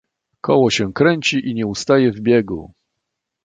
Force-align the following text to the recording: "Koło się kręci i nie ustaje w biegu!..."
"Koło 0.41 0.69
się 0.69 0.93
kręci 0.93 1.49
i 1.49 1.53
nie 1.53 1.67
ustaje 1.67 2.11
w 2.11 2.19
biegu!..." 2.19 2.73